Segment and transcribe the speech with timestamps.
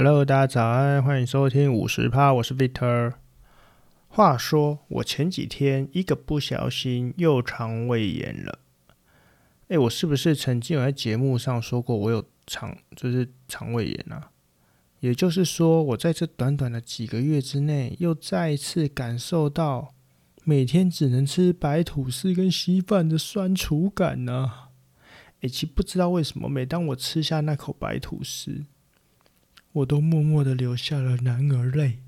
[0.00, 3.14] Hello，大家早安，欢迎收听五十趴，我是 Victor。
[4.06, 8.60] 话说，我前几天一个不小心又肠胃炎了。
[9.66, 14.30] 哎，我是不是曾经有在节目上说过我有肠，就是肠胃炎啊？
[15.00, 19.94] 也就是说，我在这短短的几个月之内，又再一次感受到
[20.44, 24.68] 每天只能吃白吐司跟稀饭的酸楚感呢、啊。
[25.40, 28.64] 哎，其实不知道为什么，每当我吃下那口白吐司，
[29.78, 31.98] 我都默默的流下了男儿泪。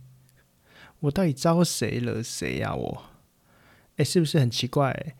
[1.00, 2.74] 我到底招谁惹谁呀？
[2.74, 3.02] 我，
[3.96, 5.14] 哎，是不是很奇怪？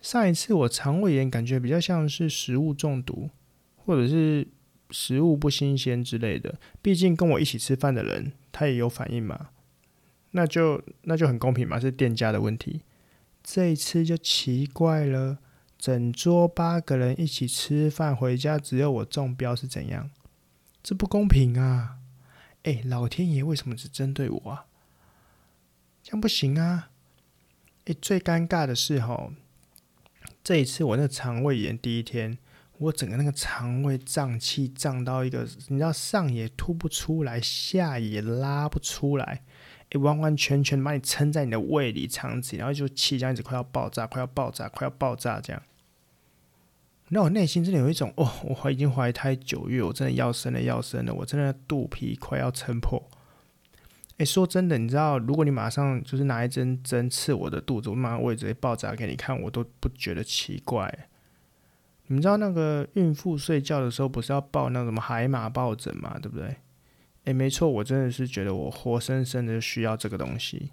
[0.00, 3.30] 上一次我肠胃炎感觉比较像是食物中毒，
[3.76, 4.46] 或者是
[4.90, 6.58] 食物不新鲜之类的。
[6.80, 9.50] 毕竟跟我一起吃饭的人，他也有反应嘛，
[10.32, 12.82] 那就那就很公平嘛，是店家的问题。
[13.42, 15.38] 这一次就奇怪了，
[15.78, 20.10] 整桌八个人一起吃饭，回家只有我中标是怎样？
[20.82, 21.98] 这不公平啊！
[22.62, 24.66] 哎，老天爷为什么只针对我啊？
[26.02, 26.90] 这样不行啊！
[27.84, 29.32] 诶，最尴尬的是吼，
[30.42, 32.38] 这一次我那肠胃炎第一天，
[32.78, 39.42] 我整个那个肠胃胀气胀到一个，你知道上也吐不出来，下也拉不出来，
[39.90, 45.62] 诶，完完全全把你撑在你的胃里、肠子，然后就气这样子快要爆炸，快要爆炸，快要爆炸这样。
[47.10, 53.02] 那我内心真的有一种，哦，我已经怀胎九月，我真的要生了，要生了，我真的肚皮快要撑破。
[54.18, 60.92] 哎，说真的，你知道，如果你马上就是拿一针针刺我的肚子，我马上我也直接爆炸给你看，我都不觉得奇怪。
[62.08, 66.18] 你们知道那个孕妇睡觉的时候不是要抱那什么海马抱枕吗？
[66.20, 66.56] 对不对？
[67.24, 70.72] 哎，没错，我真的是觉得我活生生的需要这个东西。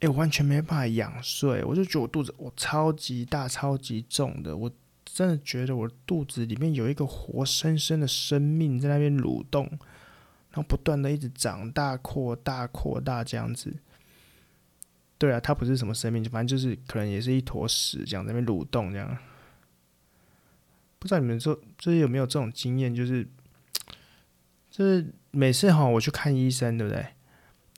[0.00, 4.70] 哎，我完全没办法仰睡，我就觉得我肚子我超级大、超级重的，我
[5.14, 9.68] 真的觉得我肚子里面有一个活生生的生命在那边蠕动。
[10.50, 13.70] 然后不断的一直长大、扩大、扩大这样子，
[15.18, 19.16] 对啊，它不是什么生命，反正就是可能也是一坨屎这样在那边蠕动这样。
[20.98, 23.28] 不知道你们说就是有没有这种经验，就是
[24.70, 27.06] 就是每次哈我去看医生，对不对？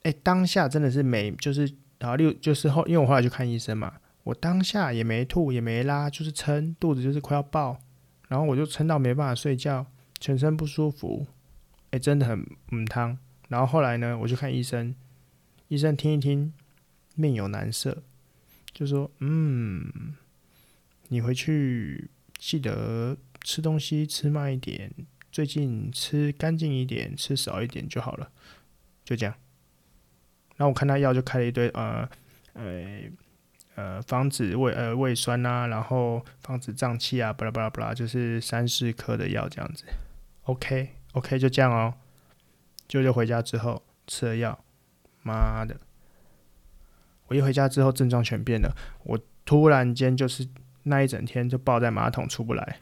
[0.05, 3.95] 哎，当下真的是每就是然后六就是后，因为我后来去看医生嘛，
[4.31, 7.81] 我当下也没吐也没拉，就是撑肚子就是快要爆，
[8.29, 9.87] 然后我就撑到没办法睡觉，
[10.21, 11.27] 全身不舒服。
[11.91, 13.19] 哎，真的很嗯汤。
[13.49, 14.95] 然后后来呢，我去看医生，
[15.67, 16.53] 医生听一听，
[17.17, 18.05] 面有难色，
[18.73, 20.15] 就说：“嗯，
[21.09, 22.09] 你回去
[22.39, 24.93] 记得吃东西吃慢一点，
[25.33, 28.31] 最近吃干净一点，吃少一点就好了。”
[29.05, 29.35] 就这样。
[30.57, 32.09] 然后我看他药就开了一堆，呃，
[32.53, 33.01] 呃，
[33.81, 39.85] 呃，防止胃呃胃酸啊，然后防止胀气啊，巴拉巴拉巴拉，就是三四颗的药这样子。
[40.43, 40.97] OK。
[41.15, 41.95] OK，就这样哦。
[42.87, 44.63] 舅舅回家之后吃了药，
[45.23, 45.81] 妈的！
[47.27, 50.49] 我一回家之后症状全变了，我突然间就是
[50.85, 52.79] 那一整天就抱在马桶出不来，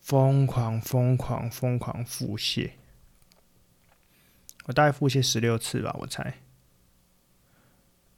[0.00, 2.70] 疯狂疯狂疯狂腹泻，
[4.64, 6.34] 我大概腹泻十六次吧，我猜。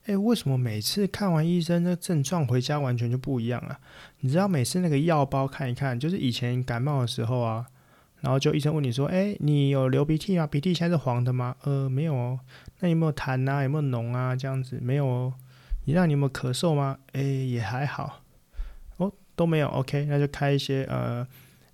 [0.08, 3.78] 哎，为什么每次看完医生，那症状回家完全就不一样啊？
[4.20, 7.66] 你知道每次那个药包看一看，就是以前感冒的时候啊。
[8.20, 10.44] 然后就医生问你说：“哎，你有流鼻涕吗？
[10.44, 12.40] 鼻涕现在是黄的吗？”呃，没有哦。
[12.80, 13.62] 那有没有痰啊？
[13.62, 14.34] 有没有脓啊？
[14.34, 15.32] 这样子没有哦。
[15.84, 16.98] 你让你有没有咳嗽吗？
[17.12, 18.22] 哎，也还好。
[18.96, 19.68] 哦，都没有。
[19.68, 21.24] OK，那就开一些呃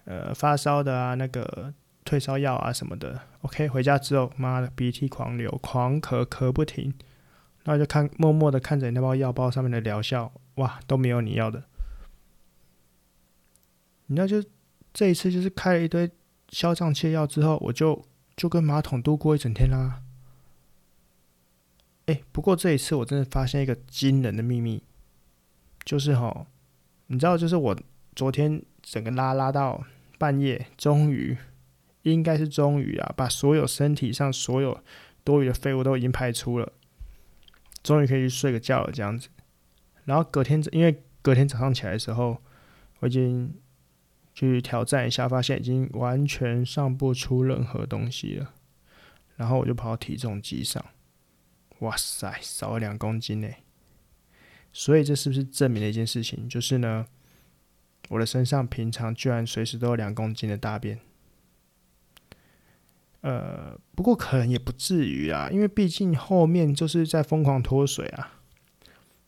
[0.04, 1.72] 呃发烧的啊，那个
[2.04, 3.18] 退烧药啊什么的。
[3.40, 6.92] OK，回家之后，妈的鼻涕狂流，狂咳，咳不停。
[7.64, 11.64] 那就看默默的看着你那包药包上面的疗效，哇，都没有你要的。
[14.06, 14.42] 你那就
[14.92, 16.10] 这一次就是开了一堆。
[16.50, 18.04] 消胀气药之后，我就
[18.36, 20.02] 就跟马桶度过一整天啦。
[22.06, 24.84] 哎，不过这一次我真的发现一个惊人的秘密，
[25.84, 26.46] 就是哈，
[27.08, 27.76] 你知道，就是我
[28.14, 29.82] 昨天整个拉拉到
[30.16, 31.36] 半夜，终于
[32.02, 34.80] 应该是终于啊，把所有身体上所有
[35.24, 36.72] 多余的废物都已经排出了，
[37.84, 39.28] 终于可以去睡个觉了，这样子。
[40.04, 42.42] 然后隔天，因为隔天早上起来的时候，
[42.98, 43.54] 我已经。
[44.36, 48.52] 去挑战一下，发现已经完全上不出任何东西了。
[49.36, 50.84] 然后我就跑到体重机上，
[51.78, 53.48] 哇塞，少了两公斤呢！
[54.72, 56.48] 所以这是不是证明了一件事情？
[56.48, 57.06] 就是呢，
[58.08, 60.98] 我的身上平常居然随时都有两公斤的大便。
[63.24, 68.30] 呃，不过可能也不至于啊，因为毕竟后面就是在疯狂脱水啊。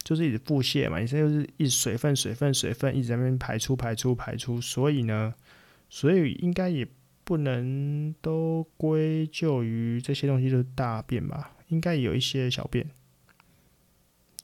[0.04, 5.34] 就是一直腹泻嘛，你这就是一水分、水分、水分一直在那边排出、排出、排出，所以呢，
[5.90, 6.86] 所以应该也
[7.24, 11.56] 不能都归咎于这些东西就是大便吧？
[11.70, 12.88] 应该有一些小便，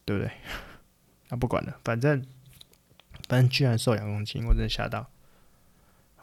[0.05, 0.33] 对不对？
[1.31, 2.21] 那、不管了，反正
[3.29, 5.09] 反正居然瘦两公斤，我真的吓到。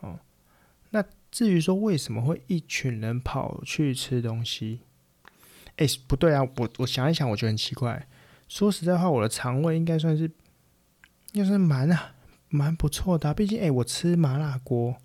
[0.01, 0.19] 哦，
[1.31, 4.81] 至于说为什么会一群人跑去吃东西？
[5.77, 6.41] 哎，不对啊！
[6.57, 8.07] 我我想一想，我觉得很奇怪。
[8.47, 10.23] 说实在话，我的肠胃应该算是，
[11.31, 12.15] 应该是蛮啊
[12.49, 13.33] 蛮不错的。
[13.33, 14.97] 毕竟，哎，我吃麻辣锅，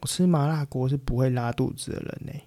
[0.00, 2.40] 我吃麻辣锅是不会拉肚子的人呢。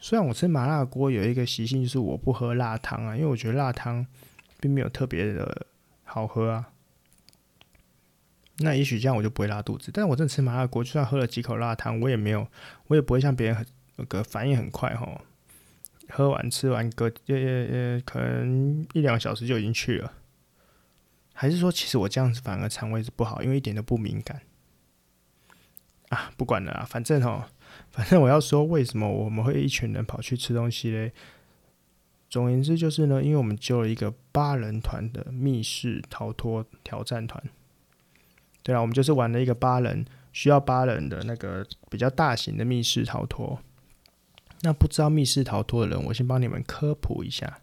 [0.00, 4.04] 虽然我吃麻辣锅有一个习性，就是我不喝辣汤啊，因为我觉得辣汤
[4.58, 5.66] 并没有特别的
[6.02, 6.70] 好喝啊。
[8.58, 9.90] 那也许这样我就不会拉肚子。
[9.92, 12.46] 但是我真的吃麻辣锅，就算喝了几口辣汤，我也没有，
[12.86, 13.66] 我也不会像别人很
[13.96, 15.20] 那个反应很快哈。
[16.10, 20.12] 喝完吃完隔呃呃可能一两个小时就已经去了，
[21.32, 24.42] 还是说其实我这样子反而肠胃是不好，因为一点都不敏感
[26.10, 26.30] 啊？
[26.36, 27.46] 不管了啊，反正哦，
[27.90, 31.12] 反正我要说为什么我们会一群人跑去吃东西嘞？
[32.28, 37.42] 总言之就是呢，因为我们揪了一个八人团的密室逃脱挑战团。
[38.64, 43.60] 对啊，我们就是玩了一个八人需要八人的那个比较大型的密室逃脱。
[44.62, 47.60] 那不知道密室逃脱的人，我先帮你们科普一下。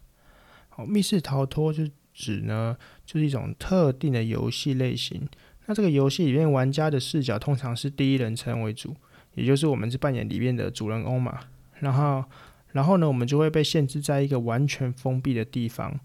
[0.68, 1.82] 好，密室逃脱就
[2.14, 5.28] 指呢，就是一种特定的游戏类型。
[5.66, 8.94] 那这个游戏里面，玩家的视角通常是第一人称为主，
[9.34, 11.40] 也就是我们是扮演里面的主人翁嘛。
[11.80, 12.24] 然后，
[12.68, 15.98] 然后呢，我们就会被限制在一个完全封闭的地方，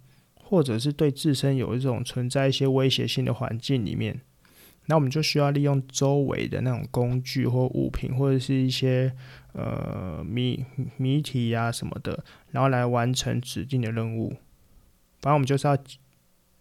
[0.44, 4.22] 或者是对自身有一种存在一些威胁性的环境里面。
[4.88, 9.14] 那我们就需要利用周围的那种工具或物品，或者是一些
[9.54, 10.66] 呃谜
[10.98, 14.30] 谜题呀什么的，然后来完成指定的任务。
[15.20, 15.78] 反正我们就是要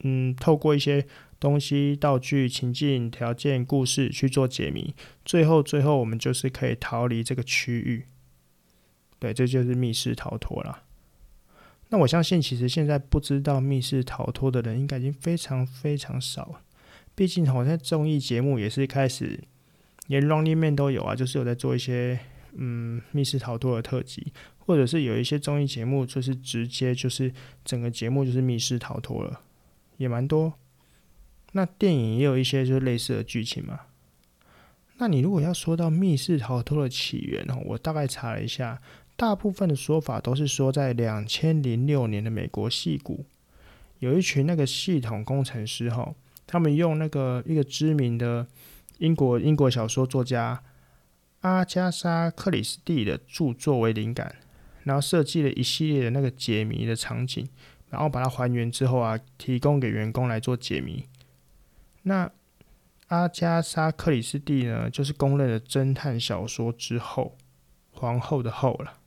[0.00, 1.06] 嗯，透过一些
[1.40, 4.94] 东西、道具、情境、条件、故事去做解谜。
[5.24, 8.06] 最后，最后我们就是可以逃离这个区域。
[9.18, 10.82] 对，这就是密室逃脱了。
[11.88, 16.60] 那我相信，其实现在不知道密室逃脱的人，应该已经非常非常少了。
[17.16, 19.42] 毕竟好像综艺节目也是开始，
[20.06, 22.20] 连 Running Man 都有啊，就是有在做一些
[22.54, 27.32] 嗯密室逃脱的特辑，或者是有一些综艺节目就是直接就是
[27.64, 29.40] 整个节目就是密室逃脱了，
[29.96, 30.52] 也蛮多。
[31.52, 33.80] 那电影也有一些就是类似的剧情嘛。
[34.98, 38.82] 那你如果要说到密室逃脱的起源哦，我大概查了一下，
[39.16, 43.24] 大部分的说法都是说在两千零六年的美国戏谷，
[44.00, 46.14] 有一群那个系统工程师哈。
[46.46, 48.46] 他们用那个一个知名的
[48.98, 50.62] 英国英国小说作家
[51.40, 54.36] 阿加莎·克里斯蒂的著作为灵感，
[54.84, 57.48] 然后设计了一系列的那个解谜的场景，
[57.90, 61.04] 然后把它还原之后啊，提供给员工来做解谜。
[62.02, 62.30] 那
[63.08, 67.36] 阿加莎·克里斯蒂呢，就是公认的侦探小说之后
[67.90, 68.98] 皇后的后了。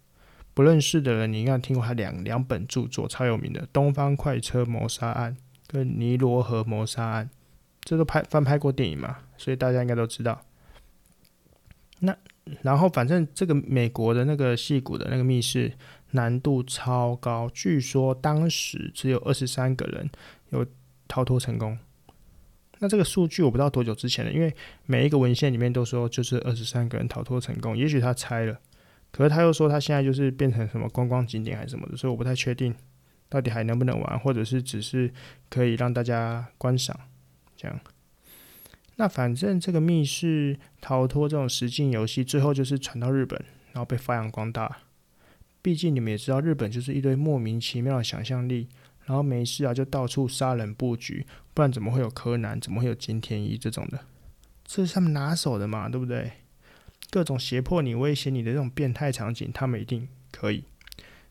[0.53, 5.35] 不认识的人，你应该听过他两两本著作，超有名的《东方快车谋杀案》。
[5.71, 7.29] 跟尼罗河谋杀案，
[7.81, 10.43] 这都拍翻拍过电影嘛，所以大家应该都知道。
[11.99, 12.17] 那
[12.63, 15.71] 然后反正这个美国的那个戏骨的那个密室
[16.11, 20.09] 难度超高，据说当时只有二十三个人
[20.49, 20.65] 有
[21.07, 21.77] 逃脱成功。
[22.79, 24.55] 那这个数据我不知道多久之前了，因为
[24.85, 28.57] 每一个文献里面都说就是二十三个人逃脱成功，也许他猜了，
[29.11, 32.73] 可是他又说他现在就是变成什么观光景点还是什么的，所以我不太确定。
[33.29, 35.13] 到底还能不能玩，或者是只是
[35.49, 36.99] 可以让大家观赏
[37.55, 37.79] 这样？
[38.95, 43.39] 那反正这个密室逃脱这种实境游戏，最后就是传到日本，
[43.71, 44.79] 然后被发扬光大。
[45.61, 48.67] 毕竟你们也知道，日本就是一堆莫名其妙的想象力，
[49.05, 53.99] 然后没事啊就到处杀人布局，不然怎么会有柯南，怎么会有金田一这种的？
[54.65, 56.31] 这是他们拿手的嘛，对不对？
[57.09, 60.63] 各种胁迫你、威胁你的这种变态场景，他们一定可以。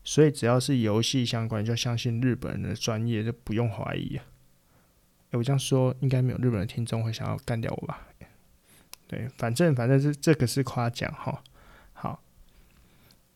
[0.09, 4.25] 所以只要是游戏相关，就相信日本人的专业，就不用怀疑啊。
[5.33, 8.07] 我这样说，应该没有日本的听众会想要干掉我吧？
[9.05, 11.43] 对，反正反正是这个是夸奖哈。
[11.93, 12.23] 好，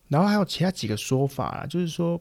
[0.08, 2.20] 然后还有其他几个说法啊，就是说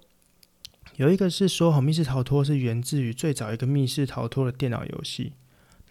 [0.96, 5.32] 有一个是说，密室逃脱是源自于最早一个密室逃脱的电脑游戏。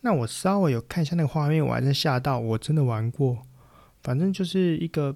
[0.02, 3.42] 那我稍微有看一下那个画面，我还是吓到，我真的玩过。
[4.04, 5.16] 反正就是一个。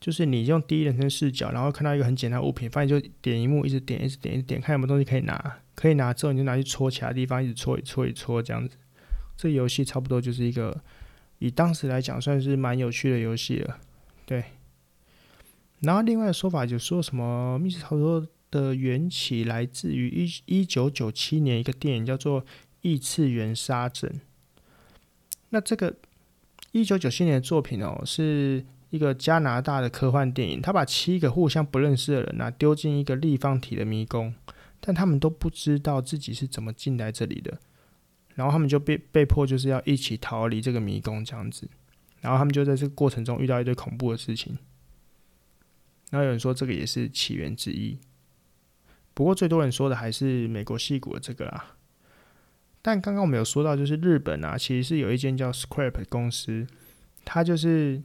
[0.00, 8.76] 就是你用第一人称视角，然后看到一个很简单的物品，发现就点萤幕，一直点，一直点，一直点，看有没有东西可以拿，可以拿之后你就拿去戳其他地方，一直戳，一戳，一戳这样子。
[9.36, 10.82] 这游戏差不多就是一个，
[11.38, 13.78] 以当时来讲算是蛮有趣的游戏了，
[14.24, 14.42] 对。
[15.80, 22.42] 然后另外的说法就说什么密室逃脱的缘起来自于一一九九七年一个电影叫做
[22.80, 24.10] 《异次元杀阵》，
[25.50, 25.94] 那这个。
[26.72, 30.60] 一九九七年的作品哦，是一个加拿大的科幻电影。
[30.60, 34.34] 他把七个互相不认识的人啊，丢进一个立方体的迷宫，
[34.80, 37.58] 但他们都不知道自己是怎么进来这里的。
[38.34, 41.68] 然后他们就被被迫就是要一起逃离这个迷宫这样子。
[42.20, 44.56] 然后他们就在这个过程中遇到一堆恐怖的事情。
[46.10, 47.98] 然后有人说这个也是起源之一，
[49.14, 51.76] 不过最多人说的还是美国戏骨的这个啦。
[52.82, 56.66] 但刚刚我们有说到，就是日本啊，其实是有一间叫 Scrap 公司，
[57.24, 58.02] 它就是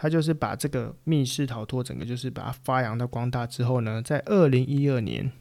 [0.00, 5.32] 他就是把这个密室逃脱整个就是把它发扬到光大之后呢，在二零一二年，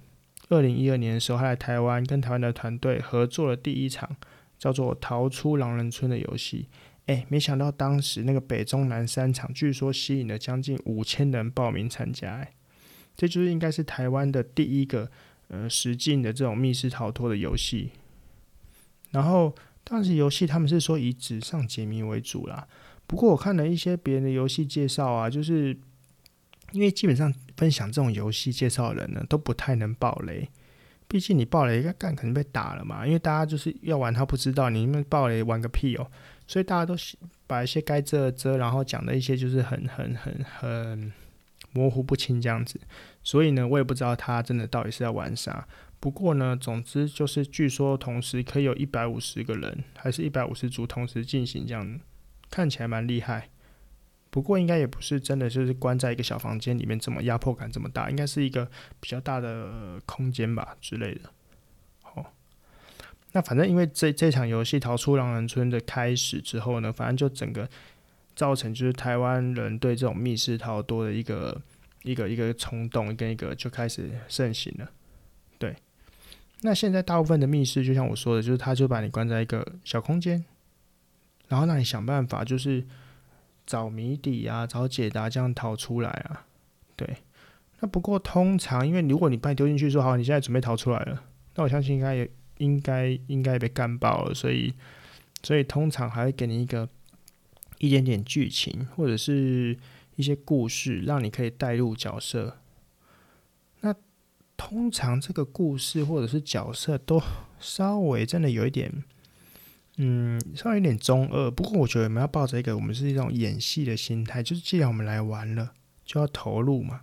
[0.50, 4.16] 二零一二年的时候，他来台湾跟台湾的团队合作了第一场
[4.58, 6.70] 叫做《逃出狼人村》的游戏。
[7.06, 12.34] 哎，没想到当时那个北中南三场，据说吸引了将近五千人报名参加。
[12.34, 12.54] 哎，
[13.16, 15.12] 这就是应该是台湾的第一个
[15.50, 17.92] 呃实境的这种密室逃脱的游戏。
[19.12, 22.68] 然后当时游戏他们是说以纸上解谜为主啦，
[23.08, 25.76] 不过我看了一些别人的游戏介绍啊，就是
[26.74, 30.48] 因为基本上分享这种游戏介绍的人呢都不太能爆雷，
[31.08, 36.12] 毕竟你爆雷该干肯定被打了嘛，因为大家就是要玩他不知道，你们爆雷玩个屁哦，
[36.46, 36.96] 所以大家都
[37.48, 41.14] 把一些该遮的遮，然后讲的一些就是很很很很
[41.72, 42.78] 模糊不清这样子，
[43.24, 45.66] 所以呢我也不知道他真的到底是在玩啥。
[46.00, 52.00] 不过呢，总之就是，据说同时可以有一百五十个人，还是一百五十组同时进行，这样
[52.50, 53.50] 看起来蛮厉害。
[54.30, 61.30] 不过应该也不是真的，就是关在一个小房间里面这么压迫感这么大，应该是一个比较大的空间吧之类的。
[62.04, 62.34] 好，
[63.32, 67.68] 那反正因为这这场游戏逃出狼人村的开始之后呢，反正就整个
[68.36, 71.60] 造成就是台湾人对这种密室逃脱的一个
[72.04, 74.92] 一个一个冲动跟一个就开始盛行了。
[75.58, 75.76] 对。
[76.62, 80.44] 那现在大部分的密室，就像我说的，就是他就把你关在一个小空间，
[81.48, 82.86] 然后让你想办法，就是
[83.66, 86.46] 找谜底啊，找解答，这样逃出来啊。
[86.96, 87.18] 对，
[87.80, 91.24] 那不过通常，因为如果你把你丢进去说好，你现在准备逃出来了，
[91.56, 94.74] 那我相信应该也应该应该被干爆了，所以
[95.44, 96.90] 所以通常还会给你一个
[97.78, 99.78] 一点点剧情或者是
[100.16, 102.58] 一些故事，让你可以带入角色。
[103.82, 103.94] 那
[104.58, 107.22] 通常这个故事或者是角色都
[107.60, 109.04] 稍微真的有一点，
[109.98, 111.52] 嗯，稍微有点中二。
[111.52, 115.74] 不过我觉得我们要抱着一个我们是一种演戏的心态，就是既然我们来玩了，
[116.06, 117.02] 就要投入嘛。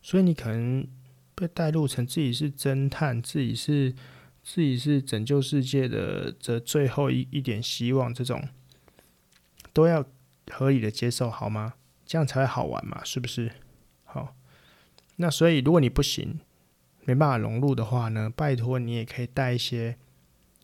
[0.00, 0.86] 所以你可能
[1.34, 3.94] 被带入成自己是侦探，自己是
[4.42, 8.48] 自己是拯救世界的这最后一一点希望，这种
[9.72, 10.04] 都要
[10.50, 11.74] 合理的接受，好吗？
[12.06, 13.50] 这样才会好玩嘛，是不是？
[14.04, 14.36] 好，
[15.16, 16.40] 那所以如果你不行。
[17.06, 19.98] 没办法融入的话呢，拜托你也可以带一些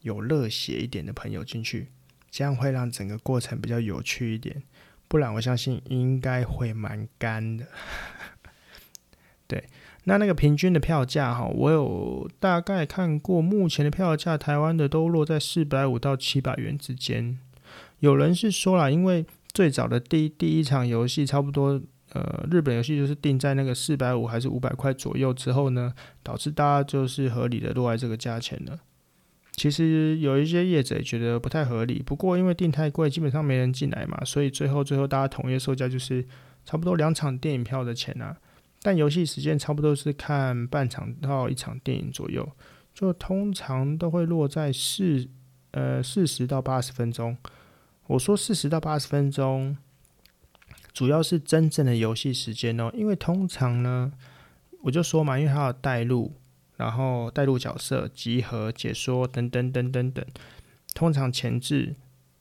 [0.02, 1.88] 有热血一点的朋友进去，
[2.30, 4.62] 这样会让整个过程比较有趣一点。
[5.08, 7.66] 不然我相信应该会蛮干的。
[9.46, 9.64] 对，
[10.04, 17.38] 那那个平均的票价哈，我有大概看过，目前的票价台湾的都落在四百五到七百元之间。
[17.98, 21.82] 有人是说了，因为最早的第一第一场游戏差不多。
[22.12, 28.80] 呃，日本游戏就是定在那个四百五还是五百块左右之后呢，导致大家就是合理的落在这个价钱了。
[29.52, 36.24] 其实有一些业者也觉得不太合理，不过因为定太贵，基本上没人进来嘛，所以最后最后大家统一售价就是
[36.64, 38.36] 差不多两场电影票的钱啊。
[38.82, 42.48] 但游戏时间差不多是看半场到一场电影左右，
[42.94, 45.28] 就通常都会落在四
[45.72, 47.36] 呃四十到八十分钟。
[48.06, 49.76] 我说四十到八十分钟。
[50.92, 54.12] 主要是真正的游戏时间哦，因为通常呢，
[54.82, 56.34] 我就说嘛，因为它有带入，
[56.80, 60.24] 然后带入角色、集合、解说等等等等等，
[60.94, 61.94] 通常前置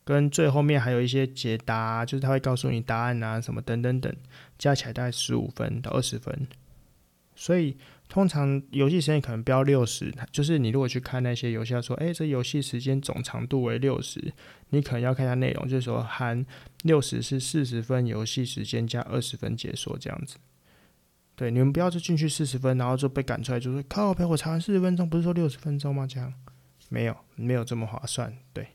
[0.03, 4.15] 跟最后面还有一些解答，就是他会告诉你答案啊什么等等等，
[4.57, 6.47] 加起来大概十五分到二十分，
[7.35, 7.75] 所以。
[8.11, 14.33] 通常游戏时间可能标六十，就是你如果去看那些游戏，他说，诶、这游戏时间总长度为六十，
[14.69, 16.43] 你可能要看一下内容，就是说含
[16.81, 20.37] 六十是四十分游戏时间加二十分解说这样子。
[21.39, 26.05] 对，你们不要就进去四十分，然后就被赶出来，就说靠，陪我查完四十分钟，不是说六十分钟吗？
[26.05, 26.33] 这样
[26.89, 28.37] 没有，没有这么划算。
[28.51, 28.67] 对，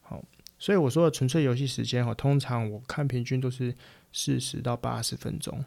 [0.00, 0.20] 好，
[0.58, 3.72] 所以我说的纯粹游戏时间哈，通常我看平均都是
[4.12, 5.64] 四十到八十分钟。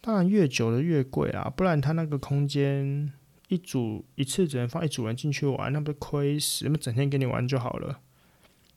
[0.00, 3.12] 当然，越久的越贵啊，不然他那个空间
[3.46, 6.64] 一组一次只能放一组人进去玩，那不亏死？
[6.64, 8.00] 那么整天给你玩就好了。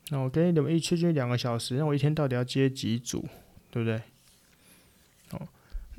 [0.10, 3.28] 那我给你们一次就两个小时，那我一天到底要接几组，
[3.72, 4.00] 对不对？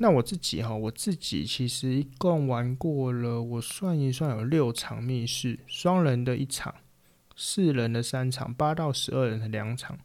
[0.01, 6.73] 那我自己哈，我自己其实一共玩过了，我算一算有六场密室，双人的一场，
[7.35, 9.99] 四人的三场，八到十二人的两场。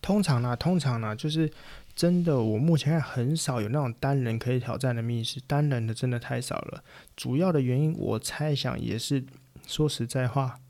[0.00, 1.50] 通常呢，通常呢，就是
[1.96, 6.84] 真的，我目前看很少有那种单人可以挑战的密室，单人的真的太少了。
[7.16, 9.24] 主要的原因，我猜想也是，
[9.66, 10.60] 说实在话，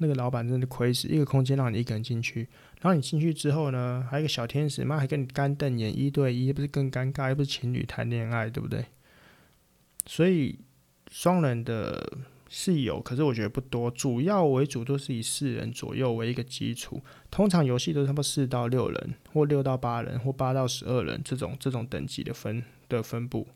[0.00, 2.48] 那个老板真的亏死，一个空间让你一个人进去，
[2.80, 8.84] 然后你进去之后呢，还有一个小天使，妈还跟你干瞪眼，一对一，不是更尴尬，又不是情侣谈恋爱，对不对？
[10.04, 10.58] 所以
[11.10, 12.18] 双人的。
[12.52, 17.00] 是有，可是我觉得不多，主要为主都是以四人左右为一个基础。
[17.30, 23.46] 通常游戏都是差不多四到六人，或六到八人，或八到十二人这种这种等级的分的分布。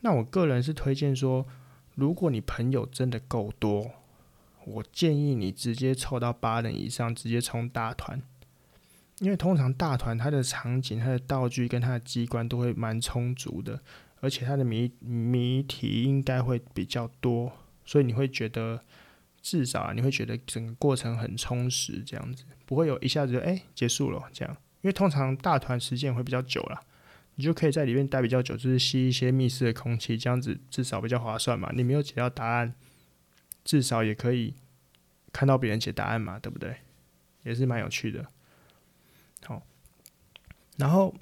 [0.00, 1.46] 那我个人是推荐说，
[1.94, 3.88] 如果你朋友真的够多，
[4.74, 8.22] 我建议你直接凑到八人以上，直接冲大团，
[9.18, 13.80] 因为通常大团它的场景、它的道具跟它的机关都会蛮充足的。
[14.22, 17.50] 而且它的谜谜题应该会比较多，
[17.86, 18.84] 所以你会觉得
[19.40, 24.54] 至少啊，你会觉得整个过程很充实，这样子不会有一下子就哎、结束了这样。
[24.82, 26.82] 因为通常大团时间会比较久啦，
[27.36, 31.72] 你就可以在里面待比较久，就是吸一些密室的空气，这样子至少比较划算嘛。
[31.74, 32.74] 你没有解到答案，
[33.70, 34.54] 至少也可以
[35.32, 36.74] 看到别人解答案嘛，对不对？
[37.44, 38.26] 也是蛮有趣的。
[39.44, 39.62] 好，
[40.76, 41.14] 然后。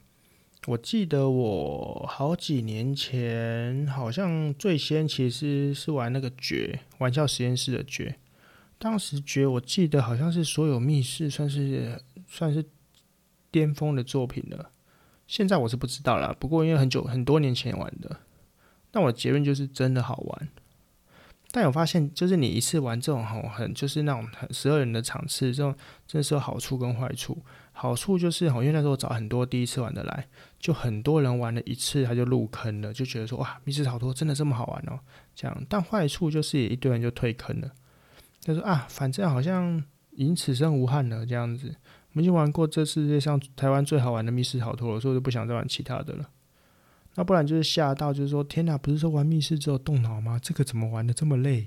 [0.67, 8.19] 我记得我好几年前好像最先其实是玩那个绝玩笑实验室的绝，
[8.77, 12.63] 当时绝我记得好像是所有密室算是算是
[13.51, 14.71] 巅峰的作品了。
[15.27, 18.21] 现在我是不知道啦，不过因为很久很多年前玩的，
[18.93, 20.49] 那我结论就是真的好玩。
[21.51, 25.75] 但有发现就是你一次玩这种很很就是那种很十二人的场次，这种
[26.07, 27.43] 真的是有好处跟坏处。
[27.73, 30.27] 好处就是，因为那时候找很多第一次玩的来，
[30.59, 34.99] 就很多人玩了一次他就入坑了，就觉得说哇，密室逃脱真的这么好玩哦，
[35.33, 35.65] 这样。
[35.69, 37.71] 但坏处就是一堆人就退坑了，
[38.45, 46.29] 他说啊，反正好像已经此生无憾了这样子，我们已经玩过这世界上台湾最好玩的密室逃脱了，所以我就不想再玩其他的了。
[47.19, 50.39] 那不然就是吓到，就是说天哪，不是说玩密室只有动脑吗？
[50.41, 51.67] 这个怎么玩得这么累？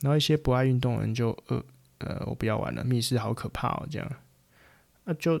[0.00, 1.62] 然后一些不爱运动的人就呃
[1.98, 4.12] 呃，我不要玩了，密室好可怕哦，这样。
[5.04, 5.40] 那就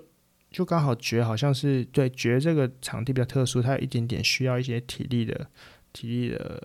[0.52, 5.48] 就刚好觉好像是对觉这个场地比较特殊，它有一点点需要一些体力的
[5.92, 6.62] 体力的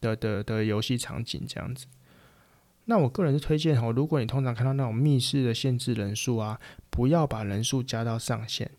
[0.00, 1.84] 的的的游戏场景这样子。
[2.86, 8.70] 那我个人是推荐哦，如果你通常看到那种密室的限制人数啊，不要把人数加到上限。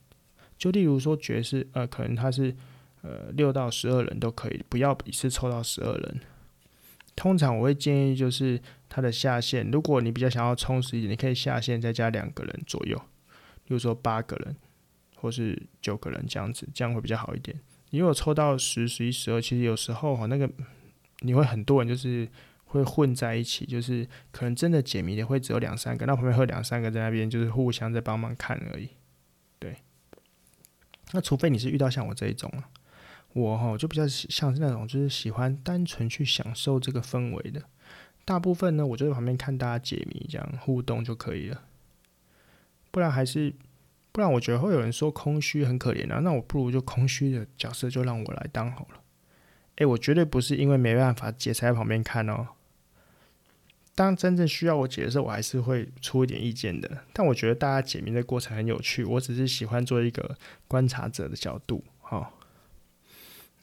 [0.58, 2.56] 就例如说绝是呃，可能它是
[3.02, 6.20] 呃六到十二人都可以，不要一次抽到十二人。
[7.16, 12.98] 通常我会建议就是它的下限，如果你比较想要充实一点，你可以下限再加两个人左右。
[13.66, 14.56] 比如说八个人，
[15.16, 17.60] 或是九个人这样子，这样会比较好一点。
[17.90, 20.50] 你如果抽到十、十一、十二，其实有时候哈，那个
[21.20, 22.28] 你会很多人就是
[22.66, 28.90] 会混在一起，就是可能真的解谜的会只有两三个，那旁边会有两三个在那边，就是互相在帮忙看而已。
[29.60, 29.76] 对。
[31.12, 32.64] 那除非你是遇到像我这一种了，
[33.34, 37.62] 我哈就比较像是那种就是喜欢单纯去享受这个氛围的。
[38.26, 41.64] 大部分呢，我就在旁边看大家解谜，这样互动就可以了。
[42.92, 43.54] 不然还是，
[44.12, 49.02] 不然我觉得会有人说空虚很可怜啊，那我不如就空虚的角色就让我来当好了。
[49.78, 52.48] 诶，我绝对不是因为没办法解才在旁边看哦。
[53.96, 57.04] 当真正需要我解的时候，我还是会出一点意见的。
[57.14, 60.38] 但我觉得大家解谜的过程很有趣，我只是喜欢做一个
[60.68, 61.84] 观察者的角度。
[62.00, 62.32] 哈，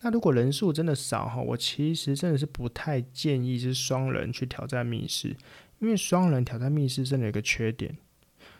[0.06, 5.36] 那如果人数真的少哈，我其实真的是不太建议是双人去挑战密室，
[5.80, 7.96] 因为双人挑战密室真的有个缺点。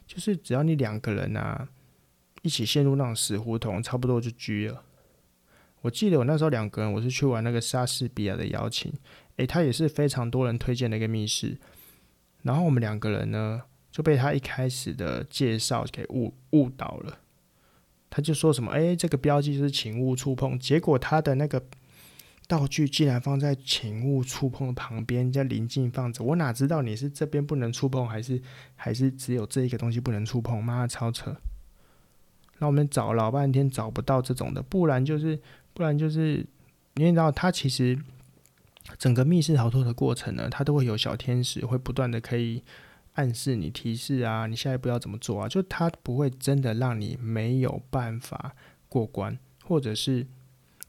[0.09, 1.69] 就是只要你两个人啊，
[2.43, 4.83] 一起陷入那种死胡同，差不多就狙了。
[5.83, 8.93] 我记得我那时候两个人，我是去玩那个莎士比亚的邀请，
[9.37, 11.57] 诶，他也是非常多人推荐的一个密室。
[12.43, 17.21] 然后我们两个人呢，就被他一开始的介绍给误误导了。
[18.11, 20.59] 他就说什么，诶，这个标记是请勿触碰。
[20.59, 21.63] 结果他的那个。
[22.49, 28.41] 道具竟然放在请勿触碰旁边，在临近放着，我哪知道你是这边不能触碰，还是
[28.77, 30.63] 还是只有这一个东西不能触碰？
[30.63, 31.35] 妈的，超扯！
[32.59, 35.37] 那我们找老半天找不到这种的，不然就是
[35.75, 36.47] 不然就是，
[36.95, 37.99] 你知道，他其实
[38.97, 42.63] 整个密室逃脱的过程呢，它都会有小天使会不断的可以
[43.17, 45.49] 暗示你提示啊，你下一步要怎么做啊？
[45.49, 48.55] 就它不会真的让你没有办法
[48.89, 50.27] 过关，或者是。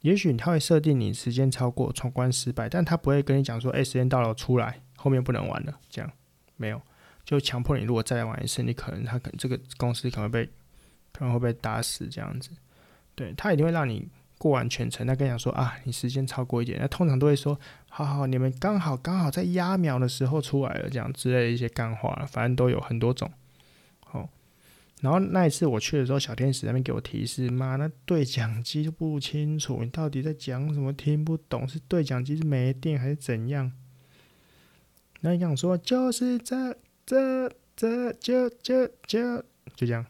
[0.02, 6.10] 也许他会设定你时间超过闯关失败，但他不会跟你讲说，哎、时间到了出来，后面不能玩了，这样
[6.56, 6.80] 没有，
[7.26, 10.52] 就强迫你如果再来玩一次，你可能他可能这个公司可能会被
[11.12, 12.52] 可能会被打死这样子，
[13.16, 15.06] 对，他一定会让你过完全程。
[15.06, 23.32] 他跟你讲说啊，你时间超过一点，那通常都会说，好好，你们刚好刚好在压秒的时候出来了，这样之类的一些干话，反正都有很多种。
[24.06, 24.30] 好，
[25.02, 30.94] 然后那一次我去的时候，小天使那边给我提示，妈，那对讲机就不清楚，你到底在讲什么？
[30.94, 33.72] 听不懂，是对讲机是没电还是怎样？
[35.22, 39.38] 那你想说就是这这这就就就
[39.76, 40.06] 就这样，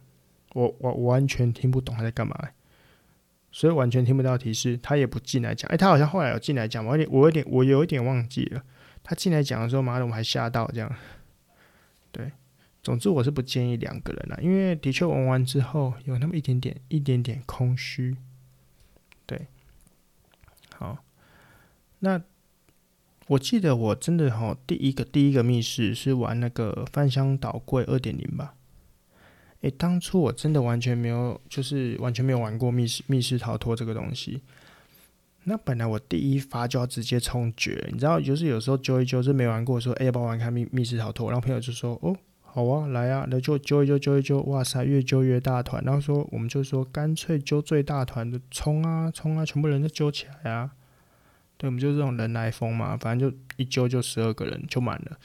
[0.54, 2.54] 我我完全听不懂他在干嘛，欸，
[3.58, 4.78] 所以完全听不到提示。
[4.84, 8.62] 他也不进来讲，哎，他好像后来有进来讲，我有点我有点我有一点忘记了。
[9.02, 10.96] 他进来讲的时候，妈的，我还吓到这样，
[12.12, 12.32] 对。
[12.84, 18.16] 总之，我是不建议两个人啦，因为的确玩完之后有那么一点点、一点点空虚。
[19.26, 19.48] 对，
[20.76, 21.04] 好，
[22.00, 22.22] 那
[23.26, 28.54] 我记得我真的哈，第一个第一个密室是玩那个翻箱倒柜二点零吧？
[29.62, 34.42] 诶，当初我真的完全没有，就是完全没有玩过密室密室逃脱这个东西。
[35.44, 41.30] 那本来我第一发就要直接冲绝，你知道，就是有时候揪一揪是没玩过，说诶，要不要玩看密密室逃脱？
[41.30, 42.16] 然后朋友就说哦。
[42.50, 45.84] 好啊，来啊，来就揪一揪，揪一揪，哇塞，越揪越大团。
[45.86, 50.72] 然后说，我们就说，干脆揪最大团的，冲啊，冲啊，全部人都揪起来啊。
[51.58, 55.20] 对，我们就这种人来疯嘛，反正就一揪就十二个人就满了。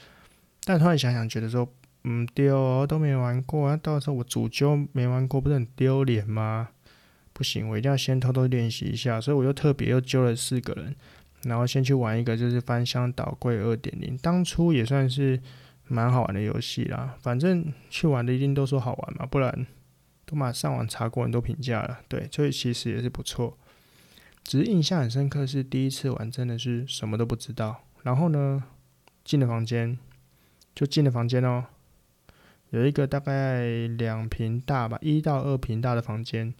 [0.63, 1.67] 但突然想想，觉得说，
[2.03, 6.69] 嗯，丢都没玩过，那到时候我主揪没玩过，不是很丢脸吗？
[7.33, 10.95] 不行，我一定要先偷偷练习一下，所以我又特别又揪了四个人，
[11.43, 14.17] 然后先去玩一个，就是翻箱倒柜二点零。
[14.17, 15.39] 当初也算是。
[15.85, 19.67] 蛮好玩的游戏啦，反正去玩的一定都说好玩嘛，不然
[20.25, 21.99] 都马上网查过很多评价了。
[22.07, 23.57] 对，所以其实也是不错。
[24.45, 27.83] 只是印象很深刻，是第一次玩真的是什么都不知道。
[28.03, 28.63] 然后呢，
[29.25, 29.99] 进了房间，
[30.73, 31.65] 就进了房间哦，
[32.73, 36.51] 有一个大概两平大吧，一到二平大的房间。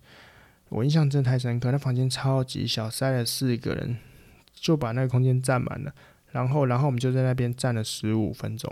[0.70, 3.98] 我印象真的太深刻，那房间超级小，塞了四个人，
[4.54, 5.92] 就把那个空间占满了。
[6.32, 8.72] 然后，然后我们就在那边站了十五分钟。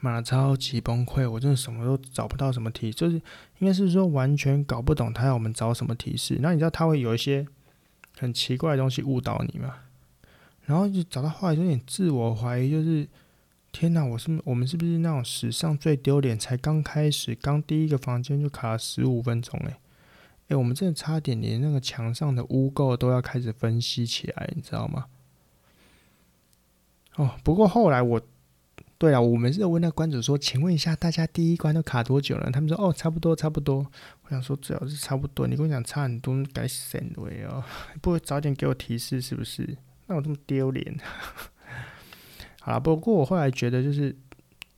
[0.00, 1.30] 妈，超级崩溃！
[1.30, 3.16] 我真的什么都找不到什么提示，就是
[3.58, 6.38] 应该是说完全搞不懂他要我们找什么提示。
[6.40, 7.46] 那你知道他会有一些
[8.18, 9.76] 很奇怪的东西误导你吗？
[10.64, 13.06] 然后就找到后来有点自我怀疑，就是
[13.74, 16.38] 天哪，我是我们是不是那种史上最丢脸？
[16.38, 19.74] 才刚开始，刚第一个房间就卡了十五分钟，诶，
[20.48, 25.06] 诶，我们真的差点连那个墙上的污垢都要开始分析起来，你知道吗？
[27.16, 28.20] 哦，不过后来我。
[28.96, 33.84] 对啊，我们是问那个关主说：“请问一下，大家第一关都卡多久了？”他们说：“哦，差不多，差不多。”
[34.22, 35.48] 我想说，最好是差不多。
[35.48, 37.04] 你跟我讲差很多，该死的
[37.48, 37.62] 哦！
[38.00, 39.76] 不会早点给我提示是不是？
[40.06, 40.96] 那我这么丢脸。
[42.64, 44.16] 好了，不过我后来觉得，就是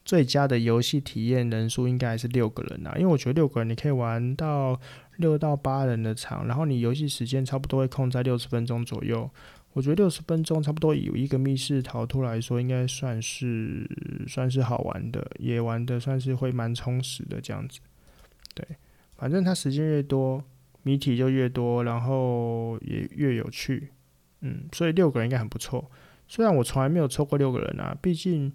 [0.05, 4.81] 最佳的游戏体验人数应该还是六个人啊，因为我觉得六个人你可以玩到
[5.18, 9.31] 六到八人的场，然后你游戏时间差不多会控在六十分钟左右。
[9.72, 13.88] 我觉得六十分钟差不多，以一个密室逃脱来说，应该算是
[14.27, 17.79] 算是好玩的，也玩的算是会蛮充实的这样子。
[18.53, 18.66] 对，
[19.16, 20.42] 反正它时间越多，
[20.83, 23.90] 谜题就越多，然后也越有趣。
[24.40, 25.88] 嗯，所以六个人应该很不错。
[26.29, 28.53] 虽然我从来没有凑过六个人啊，毕竟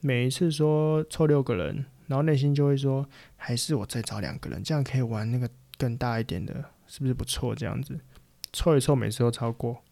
[0.00, 5.48] 每一次说凑六个人，然后内心就会说，还是我再找两个人，这样可以玩那个
[5.78, 7.54] 更大一点的，是不是不错？
[7.54, 7.98] 这样子
[8.52, 9.82] 凑一凑，每次都超过。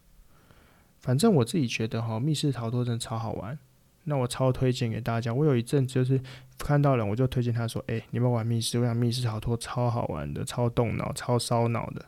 [0.99, 3.57] 反正我自己觉得哈，密室逃脱真的超好玩，
[4.05, 5.33] 那我超推荐给大家。
[5.33, 6.21] 我有一阵子就是
[6.57, 12.05] 看到人，我就推荐他说：“诶、你们玩密室，我想密室逃脱超好玩的，超动脑，超烧脑的。”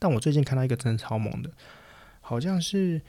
[0.00, 1.50] 但我最近看到一个真的超猛的，
[2.20, 3.00] 好像是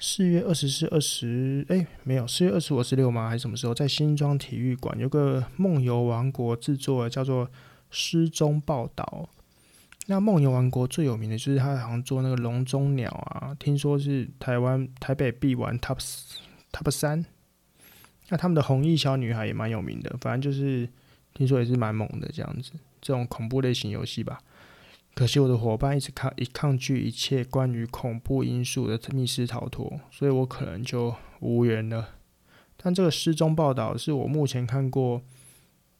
[0.00, 3.28] 四月二十四、二十，诶，没有，四月二十五、二十六吗？
[3.28, 3.74] 还是什么时候？
[3.74, 7.46] 在新庄体育馆有个梦游王国制作的，叫做
[7.90, 9.28] 《失踪报道》。
[10.06, 15.98] 那梦游王国最有名的就是他好像做那个笼中鸟啊，听说是台湾台北必玩 top
[16.72, 17.24] top 三。
[18.28, 20.88] 那他们的红衣小女孩也蛮有名的，反正就是
[21.34, 24.40] 听说也是蛮猛的这样子，这种恐怖类型游戏吧。
[25.18, 32.10] 可惜我的伙伴一直抗一抗拒一切关于恐怖因素的密室逃脱，所以我可能就无缘了。
[32.76, 35.20] 但这个失踪报道是我目前看过，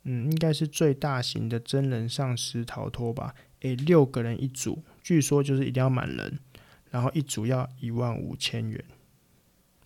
[0.05, 3.35] 嗯，应该是最大型的真人丧尸逃脱吧。
[3.63, 6.39] 诶，六个人一组，据说就是一定要满人，
[6.93, 8.85] 然后一组要一万五千元。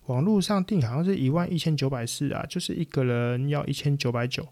[0.05, 4.47] 网络上订好像是一万一千九百四啊，就是一个人要一千九百九。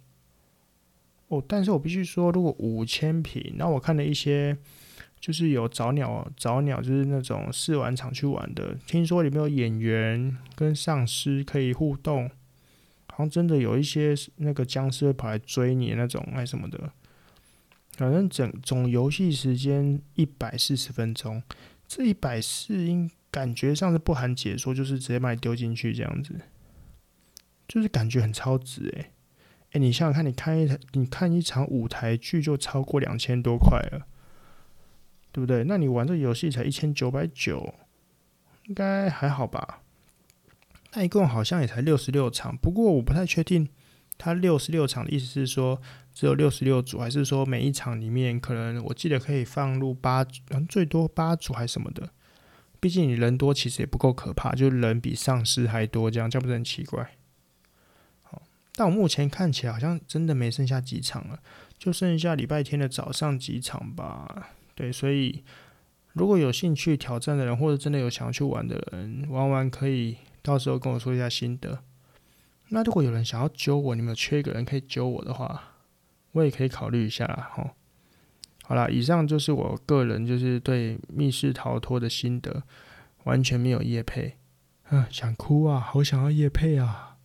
[1.31, 4.57] 哦，但是我必须说，如果五千坪，那我看了一些，
[5.17, 12.29] 就是有早鸟，早鸟就是那种试玩场去玩的，听说里面有演员跟丧尸可以互动，
[13.07, 16.91] 好像真的有一些那个僵尸会跑来追你那种，还什么的。
[17.95, 21.41] 反正整总游戏时间一百四十分钟，
[21.87, 26.35] 这一百四应感觉上是不含解说，就是直接把你丢进去这样子，
[27.69, 29.11] 就是感觉很超值诶。
[29.71, 34.05] 哎，你想想看，你看一台，你看一场舞台剧就超过两千多块了，
[35.31, 35.63] 对不对？
[35.63, 37.73] 那你玩这游戏才一千九百九，
[38.65, 39.81] 应该还好吧？
[40.93, 43.69] 那一共好像也才六十六场，不过我不太确定，
[44.17, 45.81] 它六十六场的意思是说
[46.13, 52.09] 只有六十六组，还是说每一场里面可能我记得可以放入八组，最多八组还是什么的？
[52.81, 57.09] 毕竟你人多，其实也不够可怕，就人比丧尸还多，这样这样不是很奇怪？
[58.75, 61.39] 但我目前看起来好像真的没剩下几场了，
[61.77, 64.51] 就剩下礼拜天的早上几场吧。
[64.75, 65.43] 对，所以
[66.13, 70.17] 如果有兴趣挑战的人，或者真的有想要去玩的人，玩玩可以。
[70.43, 71.83] 到时候跟我说一下心得。
[72.69, 75.75] 那如果有人想要揪我，你们缺一个人可以揪我的话，
[76.31, 77.75] 我也可以考虑一下啦哈。
[78.63, 82.63] 好啦，以上就是我个人就是对密室逃脱的心得，
[83.25, 84.37] 完全没有夜配。
[84.89, 87.17] 嗯，想哭啊，好想要夜配啊。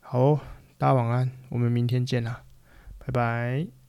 [0.00, 0.40] 好，
[0.78, 2.42] 大家晚安，我们明天见啦，
[2.98, 3.85] 拜拜。